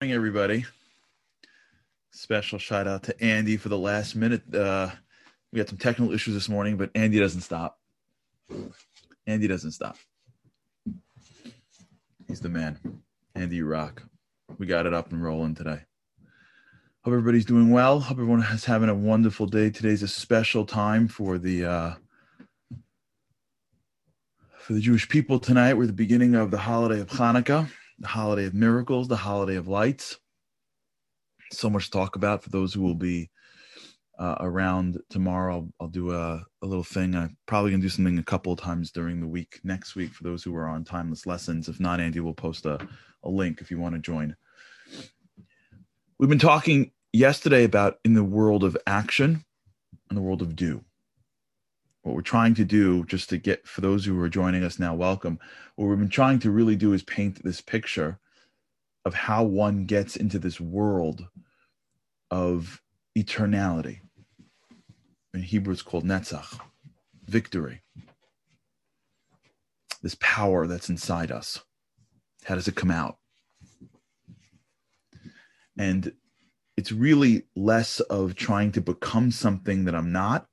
[0.00, 0.66] morning, everybody.
[2.10, 4.42] Special shout out to Andy for the last minute.
[4.54, 4.90] Uh,
[5.50, 7.78] we had some technical issues this morning, but Andy doesn't stop.
[9.26, 9.96] Andy doesn't stop.
[12.28, 12.78] He's the man.
[13.34, 14.02] Andy, rock.
[14.58, 15.80] We got it up and rolling today.
[17.02, 18.00] Hope everybody's doing well.
[18.00, 19.70] Hope everyone is having a wonderful day.
[19.70, 21.94] Today's a special time for the uh,
[24.58, 25.72] for the Jewish people tonight.
[25.72, 29.68] We're the beginning of the holiday of Hanukkah the holiday of miracles, the holiday of
[29.68, 30.18] lights.
[31.52, 33.30] So much to talk about for those who will be
[34.18, 35.54] uh, around tomorrow.
[35.54, 37.14] I'll, I'll do a, a, little thing.
[37.14, 40.12] I'm probably going to do something a couple of times during the week next week
[40.12, 41.68] for those who are on timeless lessons.
[41.68, 42.86] If not, Andy will post a,
[43.22, 44.34] a link if you want to join.
[46.18, 49.44] We've been talking yesterday about in the world of action
[50.08, 50.82] and the world of do
[52.06, 54.94] what we're trying to do just to get for those who are joining us now
[54.94, 55.40] welcome.
[55.74, 58.20] What we've been trying to really do is paint this picture
[59.04, 61.26] of how one gets into this world
[62.30, 62.80] of
[63.18, 64.02] eternality.
[65.34, 66.60] In hebrew it's called netzach
[67.24, 67.82] victory.
[70.00, 71.60] This power that's inside us.
[72.44, 73.16] How does it come out?
[75.76, 76.12] And
[76.76, 80.46] it's really less of trying to become something that i'm not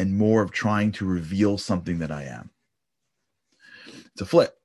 [0.00, 2.48] and more of trying to reveal something that I am.
[3.86, 4.56] It's a flip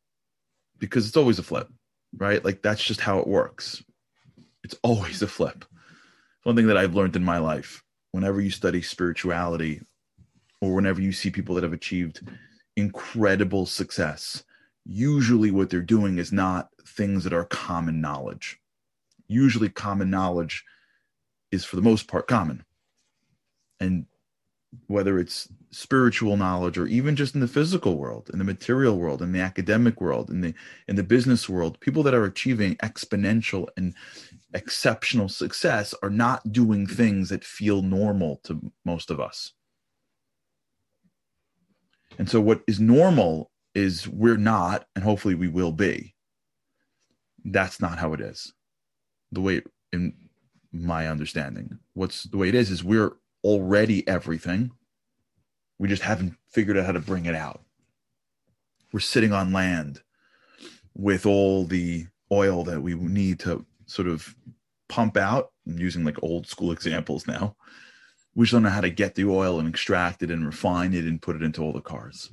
[0.80, 1.67] because it's always a flip,
[2.16, 2.44] right?
[2.44, 3.83] Like that's just how it works.
[4.63, 5.66] It's always a flip.
[6.44, 9.81] One thing that I've learned in my life whenever you study spirituality
[10.61, 12.22] or whenever you see people that have achieved
[12.78, 14.41] incredible success,
[14.86, 18.58] usually what they're doing is not things that are common knowledge.
[19.28, 20.63] Usually, common knowledge
[21.52, 22.63] is for the most part common.
[23.81, 24.06] And
[24.88, 29.22] whether it's spiritual knowledge or even just in the physical world in the material world
[29.22, 30.54] in the academic world in the
[30.88, 33.94] in the business world people that are achieving exponential and
[34.56, 39.52] exceptional success are not doing things that feel normal to most of us.
[42.18, 46.16] And so what is normal is we're not and hopefully we will be.
[47.44, 48.53] That's not how it is.
[49.31, 49.62] The way
[49.92, 50.13] in
[50.72, 54.72] my understanding what's the way it is is we're already everything.
[55.78, 57.61] We just haven't figured out how to bring it out.
[58.91, 60.01] We're sitting on land
[60.95, 64.35] with all the oil that we need to sort of
[64.89, 65.51] pump out.
[65.67, 67.56] I'm using like old school examples now.
[68.33, 71.06] We just don't know how to get the oil and extract it and refine it
[71.06, 72.31] and put it into all the cars.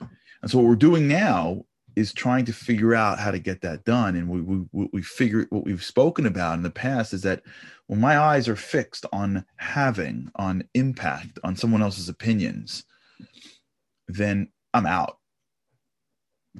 [0.00, 1.64] And so what we're doing now
[1.96, 4.16] is trying to figure out how to get that done.
[4.16, 7.42] And we we we figure what we've spoken about in the past is that
[7.86, 12.84] when my eyes are fixed on having, on impact, on someone else's opinions,
[14.08, 15.18] then I'm out.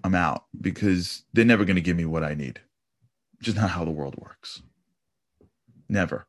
[0.03, 2.61] I'm out because they're never going to give me what I need.
[3.41, 4.63] Just not how the world works.
[5.89, 6.27] Never.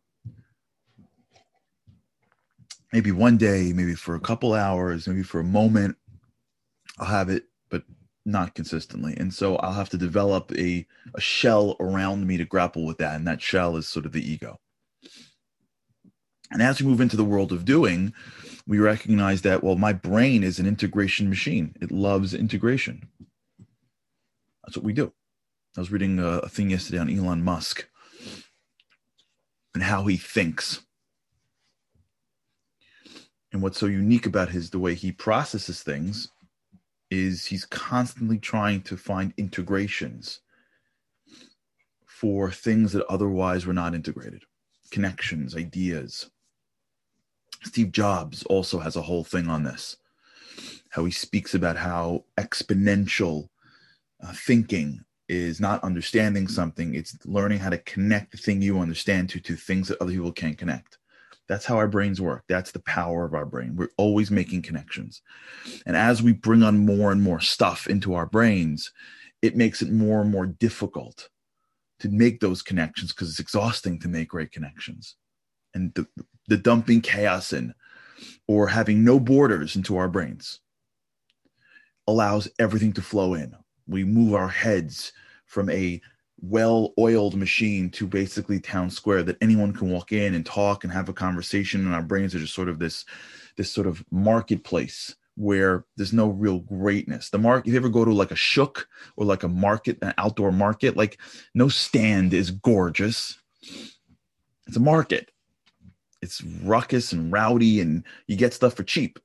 [2.93, 5.97] Maybe one day, maybe for a couple hours, maybe for a moment,
[6.99, 7.43] I'll have it,
[8.25, 9.15] not consistently.
[9.17, 13.15] And so I'll have to develop a, a shell around me to grapple with that.
[13.15, 14.59] And that shell is sort of the ego.
[16.51, 18.13] And as we move into the world of doing,
[18.67, 21.75] we recognize that, well, my brain is an integration machine.
[21.81, 23.09] It loves integration.
[24.63, 25.11] That's what we do.
[25.77, 27.87] I was reading a, a thing yesterday on Elon Musk
[29.73, 30.81] and how he thinks.
[33.51, 36.29] And what's so unique about his the way he processes things
[37.11, 40.41] is he's constantly trying to find integrations
[42.05, 44.43] for things that otherwise were not integrated.
[44.91, 46.29] Connections ideas.
[47.63, 49.97] Steve jobs also has a whole thing on this
[50.95, 53.49] how he speaks about how exponential
[54.23, 59.27] uh, thinking is not understanding something it's learning how to connect the thing you understand
[59.27, 60.97] to to things that other people can't connect
[61.47, 62.43] that's how our brains work.
[62.47, 63.75] That's the power of our brain.
[63.75, 65.21] We're always making connections.
[65.85, 68.91] And as we bring on more and more stuff into our brains,
[69.41, 71.29] it makes it more and more difficult
[71.99, 75.15] to make those connections because it's exhausting to make great connections.
[75.73, 76.07] And the,
[76.47, 77.73] the dumping chaos in
[78.47, 80.61] or having no borders into our brains
[82.07, 83.55] allows everything to flow in.
[83.87, 85.13] We move our heads
[85.45, 86.01] from a
[86.49, 90.93] well oiled machine to basically town square that anyone can walk in and talk and
[90.93, 93.05] have a conversation and our brains are just sort of this
[93.57, 97.29] this sort of marketplace where there's no real greatness.
[97.29, 100.13] The market if you ever go to like a shuk or like a market an
[100.17, 101.19] outdoor market like
[101.53, 103.37] no stand is gorgeous.
[104.67, 105.31] It's a market.
[106.21, 109.19] It's ruckus and rowdy and you get stuff for cheap.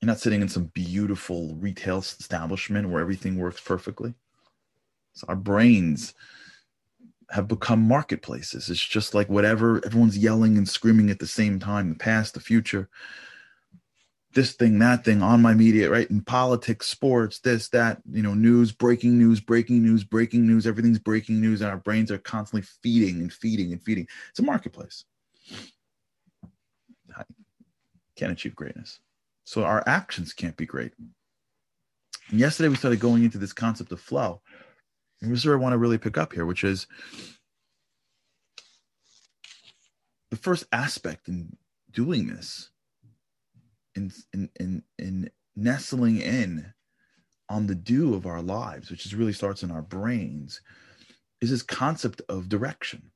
[0.00, 4.14] You're not sitting in some beautiful retail establishment where everything works perfectly
[5.12, 6.14] So our brains
[7.30, 8.70] have become marketplaces.
[8.70, 12.40] It's just like whatever everyone's yelling and screaming at the same time, the past, the
[12.40, 12.88] future,
[14.32, 16.10] this thing, that thing on my media, right?
[16.10, 20.98] In politics, sports, this, that, you know, news, breaking news, breaking news, breaking news, everything's
[20.98, 24.06] breaking news, and our brains are constantly feeding and feeding and feeding.
[24.30, 25.04] It's a marketplace.
[28.16, 29.00] Can't achieve greatness.
[29.44, 30.92] So our actions can't be great.
[32.28, 34.42] And yesterday we started going into this concept of flow.
[35.22, 36.86] And this is where I want to really pick up here, which is
[40.30, 41.56] the first aspect in
[41.90, 42.70] doing this,
[43.94, 46.72] in in in, in nestling in
[47.48, 50.60] on the do of our lives, which is really starts in our brains,
[51.40, 53.10] is this concept of direction.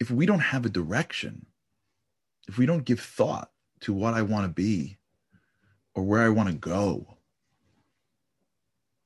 [0.00, 1.46] If we don't have a direction,
[2.48, 3.50] if we don't give thought
[3.80, 4.96] to what I want to be
[5.94, 7.17] or where I want to go,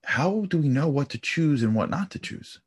[0.05, 2.61] how do we know what to choose and what not to choose?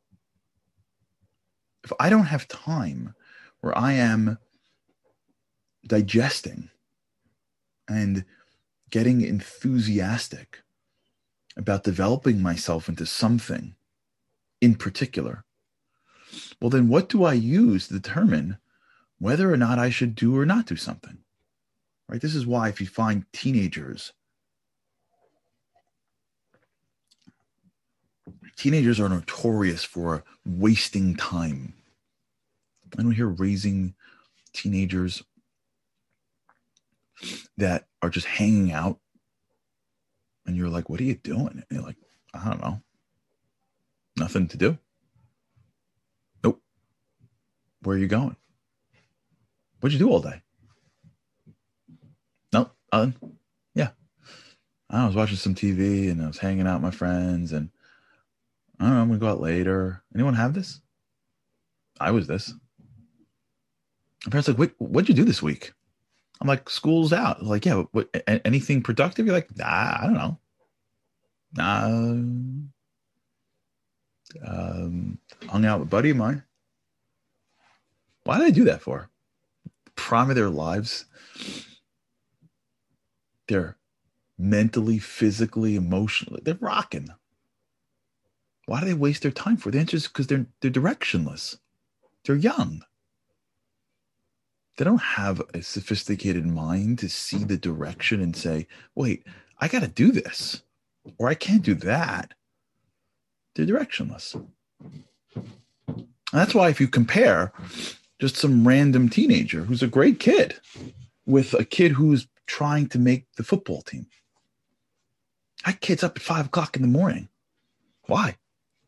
[1.84, 3.14] If I don't have time
[3.62, 4.38] where I am
[5.86, 6.70] digesting
[7.88, 8.26] and
[8.90, 10.62] getting enthusiastic
[11.58, 13.76] about developing myself into something
[14.62, 15.46] in particular,
[16.60, 18.58] well, then what do I use to determine
[19.20, 21.20] whether or not I should do or not do something?
[22.10, 22.22] Right?
[22.22, 24.14] This is why if you find teenagers
[28.56, 31.74] teenagers are notorious for wasting time.
[32.98, 33.96] I don't hear raising
[34.54, 35.24] teenagers
[37.58, 39.00] that are just hanging out
[40.46, 41.48] and you're like, what are you doing?
[41.48, 41.98] And you're like,
[42.34, 42.82] I don't know.
[44.18, 44.78] Nothing to do.
[46.44, 46.62] Nope.
[47.82, 48.36] Where are you going?
[49.80, 50.42] What'd you do all day?
[52.54, 52.76] Nope.
[52.94, 53.38] Nothing.
[53.74, 53.90] Yeah.
[54.90, 57.70] I was watching some TV and I was hanging out with my friends and
[58.80, 60.04] I don't know, I'm gonna go out later.
[60.14, 60.82] Anyone have this?
[62.00, 62.54] I was this.
[64.26, 65.72] My parents like, what what'd you do this week?
[66.42, 67.44] I'm like, school's out.
[67.44, 69.26] Like, yeah, what, anything productive?
[69.26, 70.38] You're like, nah, I don't know.
[71.56, 71.86] Nah.
[74.46, 75.18] Um,
[75.48, 76.44] hung out with buddy of mine.
[78.26, 79.10] Why did I do that for?
[79.96, 81.06] Prime of their lives.
[83.48, 83.78] They're
[84.38, 87.08] mentally, physically, emotionally, they're rocking.
[88.66, 89.72] Why do they waste their time for?
[89.72, 91.58] The answer is because they're they're directionless.
[92.26, 92.82] They're young.
[94.78, 99.26] They don't have a sophisticated mind to see the direction and say, wait,
[99.60, 100.64] I got to do this
[101.18, 102.34] or I can't do that.
[103.54, 104.36] They're directionless.
[104.36, 104.48] And
[106.32, 107.54] that's why if you compare
[108.20, 110.60] just some random teenager who's a great kid
[111.26, 114.08] with a kid who's trying to make the football team,
[115.66, 117.30] that kid's up at five o'clock in the morning.
[118.08, 118.36] Why?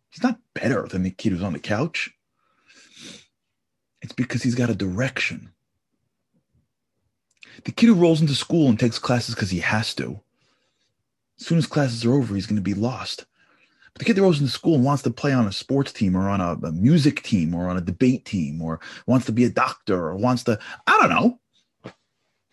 [0.09, 2.12] He's not better than the kid who's on the couch.
[4.01, 5.51] It's because he's got a direction.
[7.65, 10.19] The kid who rolls into school and takes classes because he has to,
[11.39, 13.25] as soon as classes are over, he's going to be lost.
[13.94, 16.15] But the kid that rolls into school and wants to play on a sports team
[16.15, 19.44] or on a, a music team or on a debate team or wants to be
[19.44, 21.39] a doctor or wants to, I don't know,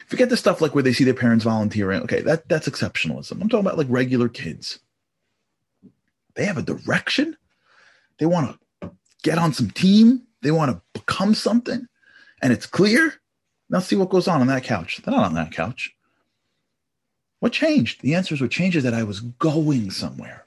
[0.06, 2.02] forget the stuff like where they see their parents volunteering.
[2.02, 3.32] Okay, that that's exceptionalism.
[3.32, 4.78] I'm talking about like regular kids.
[6.34, 7.36] They have a direction.
[8.18, 8.90] They want to
[9.22, 10.22] get on some team.
[10.42, 11.86] They want to become something,
[12.42, 13.14] and it's clear.
[13.70, 15.00] Now see what goes on on that couch.
[15.02, 15.94] They're not on that couch.
[17.40, 18.02] What changed?
[18.02, 20.43] The answer is what changed that I was going somewhere.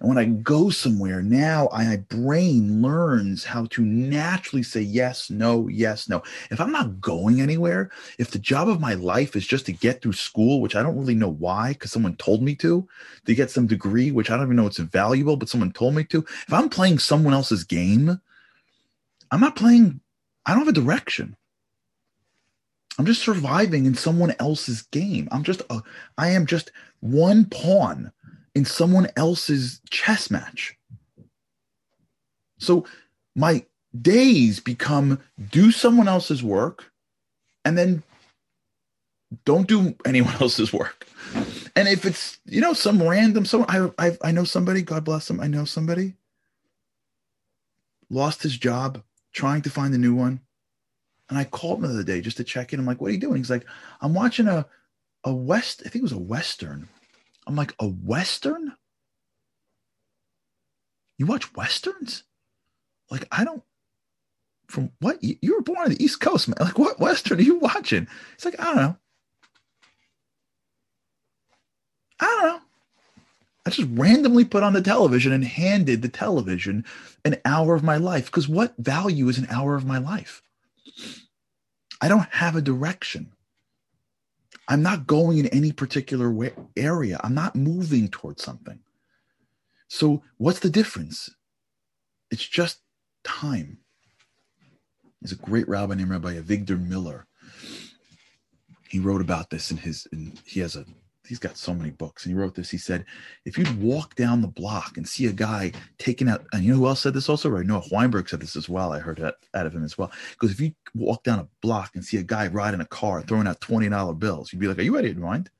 [0.00, 5.68] And when I go somewhere, now my brain learns how to naturally say yes, no,
[5.68, 6.22] yes, no.
[6.50, 10.02] If I'm not going anywhere, if the job of my life is just to get
[10.02, 12.86] through school, which I don't really know why, because someone told me to,
[13.26, 16.04] to get some degree, which I don't even know it's valuable, but someone told me
[16.04, 16.18] to.
[16.18, 18.20] If I'm playing someone else's game,
[19.30, 20.00] I'm not playing,
[20.44, 21.36] I don't have a direction.
[22.98, 25.28] I'm just surviving in someone else's game.
[25.32, 25.80] I'm just a,
[26.18, 28.12] I am just one pawn
[28.54, 30.76] in someone else's chess match.
[32.58, 32.86] So
[33.34, 33.64] my
[34.00, 36.92] days become do someone else's work
[37.64, 38.02] and then
[39.44, 41.06] don't do anyone else's work.
[41.74, 45.28] And if it's, you know, some random, someone, I, I, I know somebody, God bless
[45.28, 45.40] him.
[45.40, 46.14] I know somebody
[48.10, 50.40] lost his job trying to find a new one.
[51.30, 52.78] And I called him the other day just to check in.
[52.78, 53.38] I'm like, what are you doing?
[53.38, 53.64] He's like,
[54.02, 54.66] I'm watching a,
[55.24, 56.88] a West, I think it was a Western
[57.46, 58.72] I'm like, a Western?
[61.18, 62.24] You watch Westerns?
[63.10, 63.62] Like, I don't,
[64.68, 65.22] from what?
[65.22, 66.56] You, were born on the East Coast, man.
[66.60, 68.08] Like, what Western are you watching?
[68.34, 68.96] It's like, I don't know.
[72.20, 72.60] I don't know.
[73.66, 76.84] I just randomly put on the television and handed the television
[77.24, 78.26] an hour of my life.
[78.26, 80.42] Because what value is an hour of my life?
[82.00, 83.32] I don't have a direction.
[84.72, 87.20] I'm not going in any particular way, area.
[87.22, 88.78] I'm not moving towards something.
[89.88, 91.28] So, what's the difference?
[92.30, 92.78] It's just
[93.22, 93.80] time.
[95.20, 97.26] There's a great rabbi named Rabbi Avigdor Miller.
[98.88, 100.86] He wrote about this in his, in, he has a
[101.26, 102.24] he's got so many books.
[102.24, 102.70] And he wrote this.
[102.70, 103.04] He said,
[103.44, 106.78] if you'd walk down the block and see a guy taking out, and you know
[106.78, 107.48] who else said this also?
[107.48, 107.64] Right?
[107.64, 108.92] Noah Weinberg said this as well.
[108.92, 110.10] I heard that out of him as well.
[110.32, 113.46] Because if you walk down a block and see a guy riding a car throwing
[113.46, 115.50] out $20 bills, you'd be like, are you ready to mind?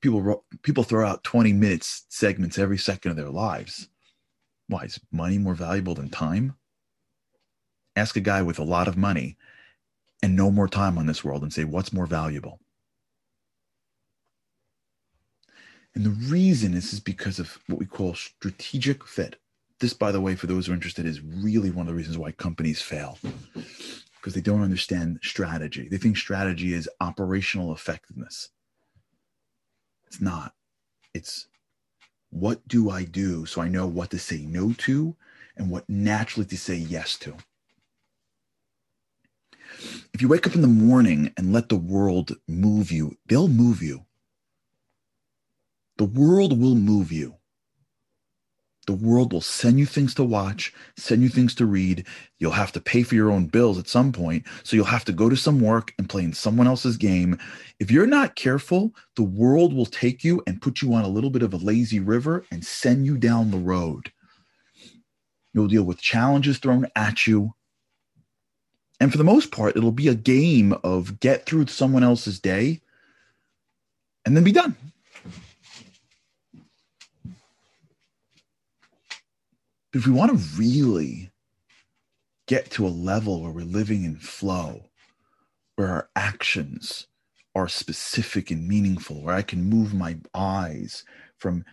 [0.00, 3.88] People, people throw out 20 minutes segments every second of their lives.
[4.68, 6.54] Why is money more valuable than time?
[7.94, 9.36] Ask a guy with a lot of money
[10.22, 12.60] and no more time on this world and say, what's more valuable?
[15.96, 19.36] And the reason is, is because of what we call strategic fit.
[19.80, 22.18] This, by the way, for those who are interested, is really one of the reasons
[22.18, 23.18] why companies fail
[23.54, 25.88] because they don't understand strategy.
[25.88, 28.50] They think strategy is operational effectiveness.
[30.06, 30.52] It's not.
[31.14, 31.46] It's
[32.30, 35.16] what do I do so I know what to say no to
[35.56, 37.36] and what naturally to say yes to.
[40.12, 43.82] If you wake up in the morning and let the world move you, they'll move
[43.82, 44.05] you.
[45.98, 47.36] The world will move you.
[48.86, 52.06] The world will send you things to watch, send you things to read.
[52.38, 54.46] You'll have to pay for your own bills at some point.
[54.62, 57.36] So you'll have to go to some work and play in someone else's game.
[57.80, 61.30] If you're not careful, the world will take you and put you on a little
[61.30, 64.12] bit of a lazy river and send you down the road.
[65.52, 67.54] You'll deal with challenges thrown at you.
[69.00, 72.82] And for the most part, it'll be a game of get through someone else's day
[74.24, 74.76] and then be done.
[79.96, 81.30] If we want to really
[82.46, 84.82] get to a level where we're living in flow,
[85.76, 87.06] where our actions
[87.54, 91.04] are specific and meaningful, where I can move my eyes
[91.38, 91.64] from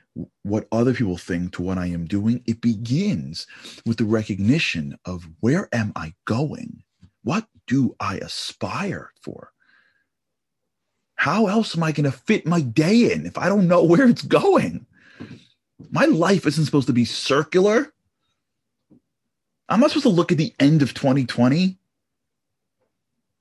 [0.43, 3.45] what other people think to what I am doing, it begins
[3.85, 6.83] with the recognition of where am I going?
[7.23, 9.51] What do I aspire for?
[11.15, 14.07] How else am I going to fit my day in if I don't know where
[14.07, 14.85] it's going?
[15.91, 17.92] My life isn't supposed to be circular.
[19.69, 21.77] I'm not supposed to look at the end of 2020.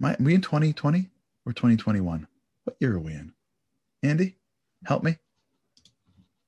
[0.00, 1.08] Am I, we in 2020
[1.46, 2.26] or 2021?
[2.64, 3.32] What year are we in?
[4.02, 4.36] Andy,
[4.84, 5.12] help me.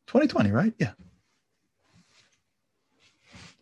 [0.07, 0.73] 2020, right?
[0.79, 0.93] Yeah.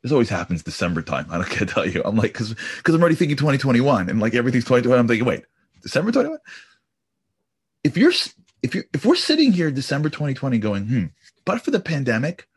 [0.03, 1.27] This always happens December time.
[1.31, 2.03] I don't can't tell you.
[2.05, 4.99] I'm like, because because I'm already thinking 2021 and like everything's 2021.
[4.99, 5.45] I'm thinking, wait,
[5.83, 6.39] December 21.
[7.85, 8.13] If you're
[8.63, 11.05] if you if we're sitting here December 2020 going, hmm,
[11.45, 12.49] but for the pandemic,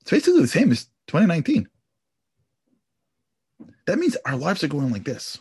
[0.00, 1.68] it's basically the same as 2019.
[3.86, 5.40] That means our lives are going like this.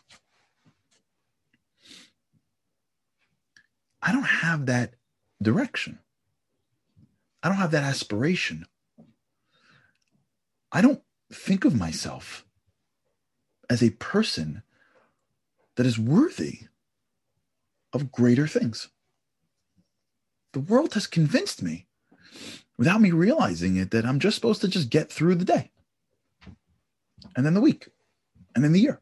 [4.02, 4.94] I don't have that
[5.42, 6.00] direction.
[7.42, 8.66] I don't have that aspiration.
[10.72, 12.46] I don't think of myself
[13.70, 14.62] as a person
[15.76, 16.68] that is worthy
[17.94, 18.90] of greater things.
[20.54, 21.88] The world has convinced me
[22.78, 25.72] without me realizing it that I'm just supposed to just get through the day
[27.36, 27.88] and then the week
[28.54, 29.02] and then the year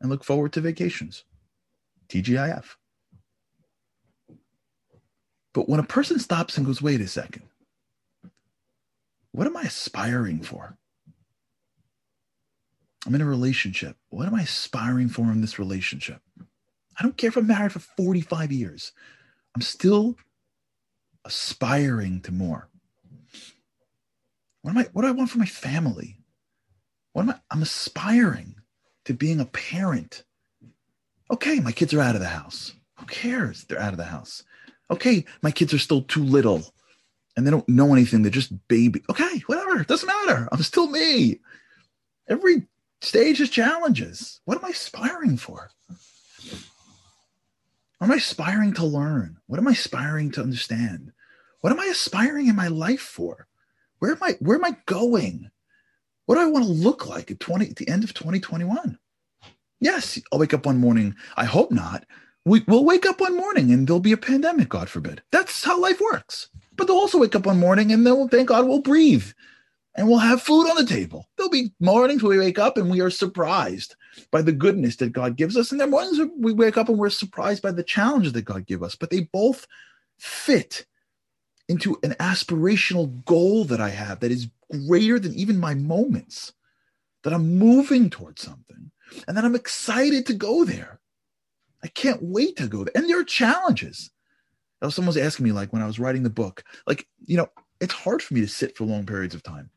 [0.00, 1.24] and look forward to vacations.
[2.08, 2.76] TGIF.
[5.52, 7.44] But when a person stops and goes, wait a second,
[9.32, 10.76] what am I aspiring for?
[13.06, 13.96] I'm in a relationship.
[14.10, 16.20] What am I aspiring for in this relationship?
[16.98, 18.92] I don't care if I'm married for 45 years.
[19.54, 20.16] I'm still
[21.24, 22.68] aspiring to more.
[24.64, 26.16] What am I what do I want for my family?
[27.12, 28.54] What am I I'm aspiring
[29.04, 30.24] to being a parent.
[31.30, 32.72] Okay, my kids are out of the house.
[32.98, 33.64] Who cares?
[33.64, 34.42] They're out of the house.
[34.90, 36.64] Okay, my kids are still too little
[37.36, 38.22] and they don't know anything.
[38.22, 39.02] They're just baby.
[39.10, 39.84] Okay, whatever.
[39.84, 40.48] Doesn't matter.
[40.50, 41.40] I'm still me.
[42.26, 42.66] Every
[43.02, 44.40] stage has challenges.
[44.46, 45.68] What am I aspiring for?
[47.98, 49.36] What am I aspiring to learn?
[49.46, 51.12] What am I aspiring to understand?
[51.60, 53.46] What am I aspiring in my life for?
[54.04, 55.50] Where am I where am I going?
[56.26, 58.98] What do I want to look like at 20 at the end of 2021?
[59.80, 61.14] Yes, I'll wake up one morning.
[61.36, 62.04] I hope not.
[62.44, 65.22] We, will wake up one morning and there'll be a pandemic, God forbid.
[65.32, 66.48] That's how life works.
[66.76, 69.26] But they'll also wake up one morning and they'll thank God we'll breathe
[69.94, 71.26] and we'll have food on the table.
[71.36, 73.96] There'll be mornings we wake up and we are surprised
[74.30, 75.70] by the goodness that God gives us.
[75.70, 78.66] And there are mornings we wake up and we're surprised by the challenges that God
[78.66, 78.96] give us.
[78.96, 79.66] But they both
[80.18, 80.84] fit
[81.68, 86.52] into an aspirational goal that I have that is greater than even my moments,
[87.22, 88.90] that I'm moving towards something,
[89.26, 91.00] and that I'm excited to go there.
[91.82, 92.92] I can't wait to go there.
[92.94, 94.10] And there are challenges.
[94.88, 97.48] Someone was asking me, like, when I was writing the book, like, you know,
[97.80, 99.70] it's hard for me to sit for long periods of time.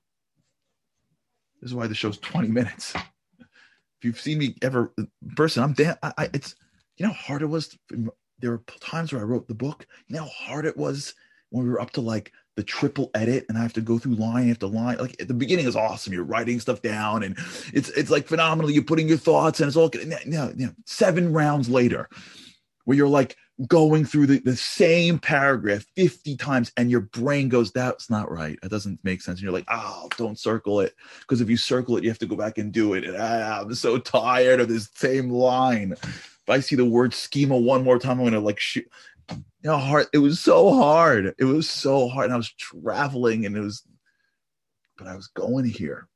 [1.61, 2.93] This is why the show's 20 minutes.
[2.95, 4.93] If you've seen me ever
[5.35, 6.55] person, I'm damn, I, I, it's,
[6.97, 7.77] you know how hard it was.
[8.39, 9.87] There were times where I wrote the book.
[10.07, 11.15] You know how hard it was
[11.49, 14.15] when we were up to like the triple edit and I have to go through
[14.15, 14.97] line after line.
[14.97, 16.11] Like at the beginning is awesome.
[16.11, 17.37] You're writing stuff down and
[17.73, 18.71] it's it's like phenomenal.
[18.71, 22.09] You're putting your thoughts and it's all you know, you know, seven rounds later
[22.85, 23.37] where you're like
[23.67, 28.57] going through the, the same paragraph 50 times and your brain goes, that's not right.
[28.61, 29.39] That doesn't make sense.
[29.39, 30.95] And you're like, oh, don't circle it.
[31.21, 33.03] Because if you circle it, you have to go back and do it.
[33.03, 35.93] And ah, I'm so tired of this same line.
[35.93, 38.87] If I see the word schema one more time, I'm gonna like shoot
[39.29, 40.07] you know, hard.
[40.13, 41.33] It was so hard.
[41.37, 42.25] It was so hard.
[42.25, 43.83] And I was traveling and it was,
[44.97, 46.07] but I was going here.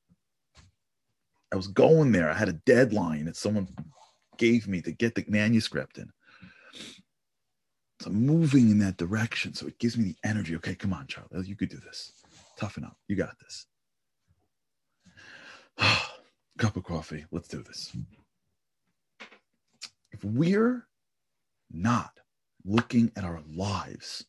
[1.51, 2.29] I was going there.
[2.29, 3.67] I had a deadline that someone
[4.37, 6.09] gave me to get the manuscript in.
[7.99, 9.53] So I'm moving in that direction.
[9.53, 10.55] So it gives me the energy.
[10.55, 11.45] Okay, come on, Charlie.
[11.45, 12.13] You could do this.
[12.57, 12.97] Toughen up.
[13.07, 13.65] You got this.
[16.57, 17.25] Cup of coffee.
[17.31, 17.95] Let's do this.
[20.11, 20.87] If we're
[21.71, 22.11] not
[22.65, 24.25] looking at our lives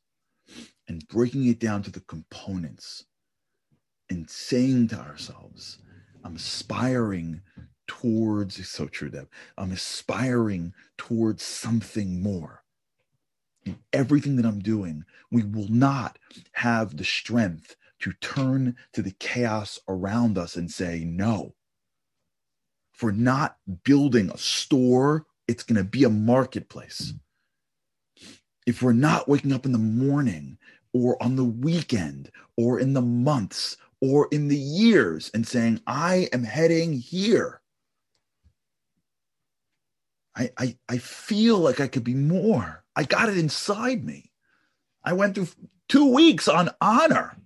[0.88, 3.04] and breaking it down to the components
[4.10, 5.78] and saying to ourselves,
[6.24, 7.40] I'm aspiring
[7.86, 12.62] towards, it's so true, Deb, I'm aspiring towards something more.
[13.64, 16.18] In everything that I'm doing, we will not
[16.52, 21.54] have the strength to turn to the chaos around us and say, no.
[22.92, 27.14] For not building a store, it's going to be a marketplace
[28.66, 30.59] if we're not waking up in the morning
[30.92, 36.28] or on the weekend or in the months or in the years and saying, I
[36.32, 37.60] am heading here.
[40.36, 42.84] I, I, I feel like I could be more.
[42.97, 44.30] I got it inside me.
[45.04, 45.49] I went through
[45.89, 47.36] two weeks on honor.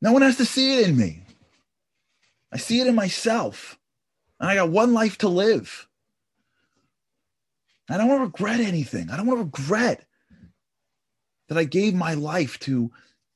[0.00, 1.22] No one has to see it in me.
[2.52, 3.78] I see it in myself.
[4.38, 5.88] And I got one life to live.
[7.88, 9.10] I don't want to regret anything.
[9.10, 10.06] I don't want to regret
[11.48, 12.90] that I gave my life to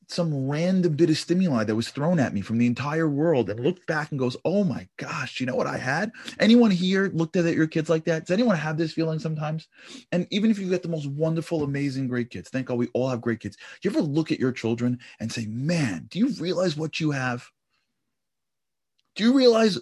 [0.09, 3.59] some random bit of stimuli that was thrown at me from the entire world and
[3.59, 6.11] looked back and goes, Oh my gosh, you know what I had?
[6.39, 8.25] Anyone here looked at your kids like that?
[8.25, 9.67] Does anyone have this feeling sometimes?
[10.11, 13.07] And even if you get the most wonderful, amazing, great kids, thank God we all
[13.07, 13.57] have great kids.
[13.83, 17.47] You ever look at your children and say, Man, do you realize what you have?
[19.15, 19.77] Do you realize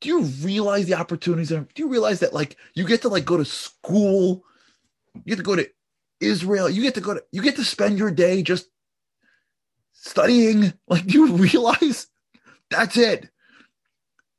[0.00, 3.36] do you realize the opportunities do you realize that like you get to like go
[3.36, 4.44] to school
[5.14, 5.68] you get to go to
[6.20, 8.68] israel you get to go to you get to spend your day just
[9.98, 10.72] studying?
[10.88, 12.06] Like do you realize
[12.70, 13.28] that's it?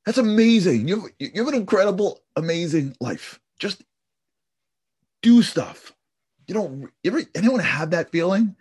[0.05, 0.87] That's amazing.
[0.87, 3.39] You have, you have an incredible amazing life.
[3.59, 3.83] Just
[5.21, 5.93] do stuff.
[6.47, 8.55] You don't ever anyone have that feeling?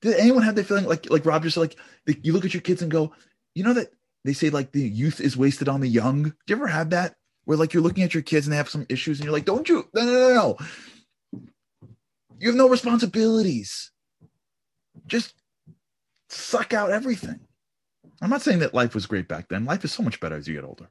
[0.00, 2.82] Did anyone have that feeling like like rob just like you look at your kids
[2.82, 3.12] and go
[3.54, 3.92] you know that
[4.24, 6.22] they say like the youth is wasted on the young.
[6.22, 8.68] Do you ever have that where like you're looking at your kids and they have
[8.68, 9.88] some issues and you're like, don't you?
[9.94, 10.56] No, no, no, no.
[12.38, 13.90] You have no responsibilities.
[15.06, 15.34] Just
[16.28, 17.40] suck out everything.
[18.20, 19.64] I'm not saying that life was great back then.
[19.64, 20.88] Life is so much better as you get older.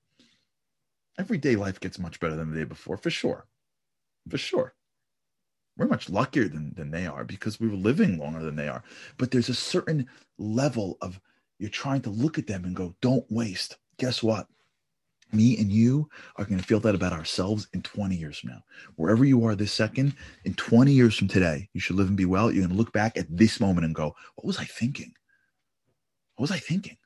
[1.18, 3.46] Every day life gets much better than the day before, for sure.
[4.30, 4.74] For sure.
[5.78, 8.84] We're much luckier than, than they are because we were living longer than they are.
[9.18, 11.20] But there's a certain level of
[11.62, 13.78] you're trying to look at them and go, don't waste.
[14.00, 14.48] Guess what?
[15.32, 18.64] Me and you are going to feel that about ourselves in 20 years from now.
[18.96, 22.26] Wherever you are this second, in 20 years from today, you should live and be
[22.26, 22.52] well.
[22.52, 25.14] You're going to look back at this moment and go, what was I thinking?
[26.36, 26.98] What was I thinking?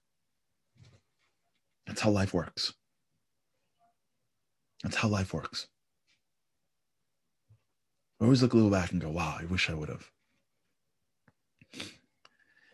[1.86, 2.74] That's how life works.
[4.84, 5.68] That's how life works.
[8.22, 10.10] I always look a little back and go, wow, I wish I would have.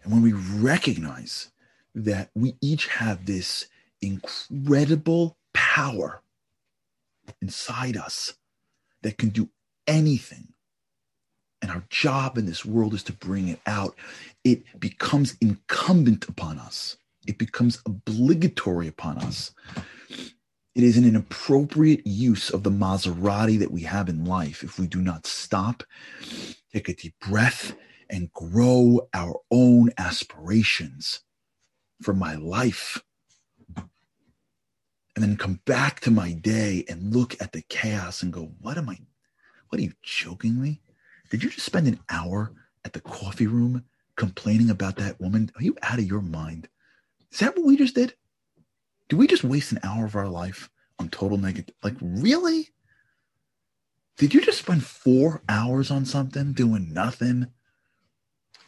[0.04, 1.52] And when we recognize
[1.96, 3.68] that we each have this
[4.02, 6.22] incredible power
[7.42, 8.34] inside us
[9.02, 9.50] that can do
[9.88, 10.50] anything.
[11.62, 13.96] And our job in this world is to bring it out.
[14.44, 19.54] It becomes incumbent upon us, it becomes obligatory upon us.
[20.74, 24.88] It is an inappropriate use of the Maserati that we have in life if we
[24.88, 25.84] do not stop,
[26.72, 27.76] take a deep breath,
[28.10, 31.24] and grow our own aspirations
[32.02, 33.02] for my life.
[33.78, 38.78] And then come back to my day and look at the chaos and go, what
[38.78, 38.98] am I,
[39.70, 40.82] what are you joking me?
[41.30, 42.54] Did you just spend an hour
[42.86, 43.86] at the coffee room
[44.16, 45.52] complaining about that woman?
[45.56, 46.68] Are you out of your mind?
[47.32, 48.16] Is that what we just did?
[49.10, 51.76] Do we just waste an hour of our life on total negative?
[51.84, 52.70] Like, really?
[54.18, 57.48] Did you just spend four hours on something doing nothing?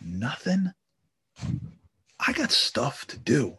[0.02, 0.74] Nothing?
[2.26, 3.58] I got stuff to do.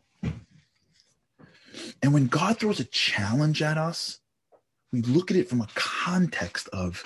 [2.02, 4.20] And when God throws a challenge at us,
[4.92, 7.04] we look at it from a context of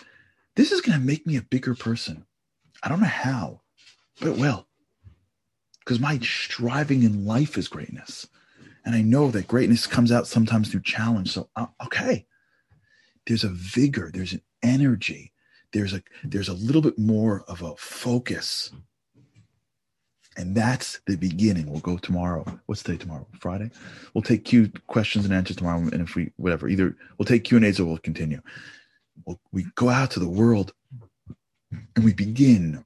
[0.57, 2.27] this is going to make me a bigger person.
[2.83, 3.63] I don't know how,
[4.21, 4.67] but it will.
[5.81, 8.29] Because my striving in life is greatness.
[8.85, 11.33] And I know that greatness comes out sometimes through challenge.
[11.33, 12.27] So, uh, okay,
[13.27, 15.33] there's a vigor, there's an energy,
[15.73, 18.71] there's a there's a little bit more of a focus
[20.39, 21.69] and that's the beginning.
[21.69, 22.45] We'll go tomorrow.
[22.67, 23.27] What's the day tomorrow?
[23.41, 23.71] Friday.
[24.15, 25.81] We'll take Q questions and answers tomorrow.
[25.81, 28.41] And if we whatever, either we'll take Q and A's or we'll continue.
[29.27, 30.73] We'll, we go out to the world
[31.97, 32.85] and we begin.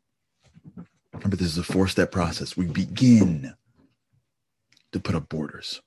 [1.13, 2.57] Remember, this is a four-step process.
[2.57, 3.55] We begin
[4.93, 5.83] to put up borders.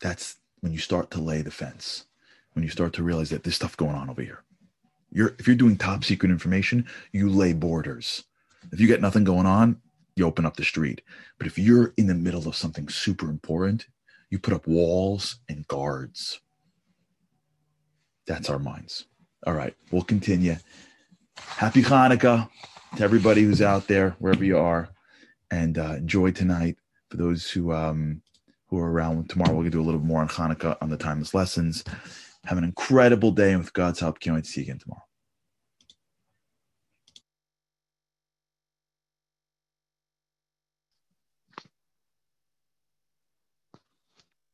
[0.00, 2.06] That's when you start to lay the fence.
[2.54, 4.42] When you start to realize that there's stuff going on over here.
[5.10, 8.24] You're if you're doing top secret information, you lay borders
[8.70, 9.80] if you get nothing going on,
[10.16, 11.02] you open up the street.
[11.38, 13.86] But if you're in the middle of something super important,
[14.30, 16.40] you put up walls and guards.
[18.26, 19.06] That's our minds.
[19.46, 20.56] All right, we'll continue.
[21.36, 22.48] Happy Hanukkah
[22.96, 24.88] to everybody who's out there, wherever you are,
[25.50, 26.76] and uh, enjoy tonight.
[27.10, 28.22] For those who um,
[28.68, 31.84] who are around tomorrow, gonna do a little more on Hanukkah on the timeless lessons.
[32.44, 35.02] Have an incredible day, and with God's help, can't wait to see you again tomorrow.